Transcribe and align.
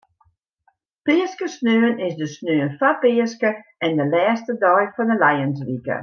Peaskesaterdei 1.09 2.07
is 2.07 2.15
de 2.21 2.27
saterdei 2.31 2.75
foar 2.79 2.95
Peaske 3.03 3.51
en 3.87 3.91
de 3.99 4.05
lêste 4.15 4.53
dei 4.63 4.85
fan 4.95 5.13
de 5.13 5.17
lijenswike. 5.25 5.97